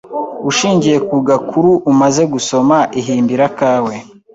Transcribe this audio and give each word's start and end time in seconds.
Ushingiye 0.49 0.97
ku 1.07 1.15
gakuru 1.27 1.69
umaze 1.91 2.23
gusoma, 2.33 2.77
ihimbire 2.99 3.43
akawe 3.51 3.93